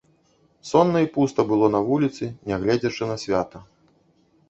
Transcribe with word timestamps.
Сонна 0.69 0.99
і 1.05 1.09
пуста 1.19 1.45
было 1.53 1.69
на 1.75 1.83
вуліцы, 1.91 2.33
нягледзячы 2.51 3.03
на 3.15 3.23
свята. 3.29 3.67